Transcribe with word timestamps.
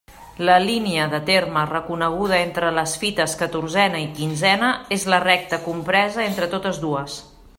La 0.49 0.53
línia 0.61 1.03
de 1.09 1.17
terme 1.27 1.65
reconeguda 1.73 2.39
entre 2.45 2.71
les 2.79 2.95
fites 3.03 3.37
catorzena 3.43 4.01
i 4.07 4.09
quinzena 4.21 4.73
és 4.99 5.07
la 5.15 5.23
recta 5.27 5.63
compresa 5.69 6.27
entre 6.31 6.53
totes 6.57 6.83
dues. 6.87 7.23